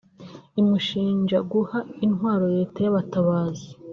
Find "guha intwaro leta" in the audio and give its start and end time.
1.51-2.77